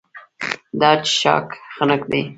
[0.79, 2.21] دا څښاک خنک دی.